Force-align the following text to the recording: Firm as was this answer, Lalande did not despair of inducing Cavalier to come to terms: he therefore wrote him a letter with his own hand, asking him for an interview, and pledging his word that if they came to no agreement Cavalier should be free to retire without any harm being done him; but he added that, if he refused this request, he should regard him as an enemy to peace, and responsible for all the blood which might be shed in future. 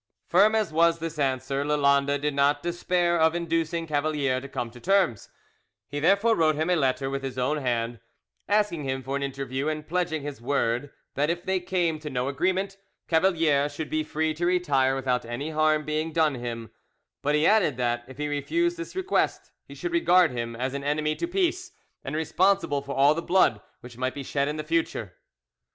Firm 0.25 0.55
as 0.55 0.73
was 0.73 0.97
this 0.97 1.19
answer, 1.19 1.63
Lalande 1.63 2.17
did 2.17 2.33
not 2.33 2.63
despair 2.63 3.19
of 3.19 3.35
inducing 3.35 3.85
Cavalier 3.85 4.41
to 4.41 4.49
come 4.49 4.71
to 4.71 4.79
terms: 4.79 5.29
he 5.87 5.99
therefore 5.99 6.35
wrote 6.35 6.55
him 6.55 6.71
a 6.71 6.75
letter 6.75 7.07
with 7.07 7.21
his 7.21 7.37
own 7.37 7.57
hand, 7.57 7.99
asking 8.49 8.83
him 8.83 9.03
for 9.03 9.15
an 9.15 9.21
interview, 9.21 9.67
and 9.67 9.87
pledging 9.87 10.23
his 10.23 10.41
word 10.41 10.89
that 11.13 11.29
if 11.29 11.43
they 11.45 11.59
came 11.59 11.99
to 11.99 12.09
no 12.09 12.27
agreement 12.27 12.77
Cavalier 13.07 13.69
should 13.69 13.91
be 13.91 14.03
free 14.03 14.33
to 14.33 14.47
retire 14.47 14.95
without 14.95 15.23
any 15.23 15.51
harm 15.51 15.85
being 15.85 16.11
done 16.11 16.33
him; 16.33 16.71
but 17.21 17.35
he 17.35 17.45
added 17.45 17.77
that, 17.77 18.03
if 18.07 18.17
he 18.17 18.27
refused 18.27 18.77
this 18.77 18.95
request, 18.95 19.51
he 19.67 19.75
should 19.75 19.91
regard 19.91 20.31
him 20.31 20.55
as 20.55 20.73
an 20.73 20.83
enemy 20.83 21.15
to 21.17 21.27
peace, 21.27 21.73
and 22.03 22.15
responsible 22.15 22.81
for 22.81 22.95
all 22.95 23.13
the 23.13 23.21
blood 23.21 23.61
which 23.81 23.97
might 23.99 24.15
be 24.15 24.23
shed 24.23 24.47
in 24.47 24.57
future. 24.63 25.13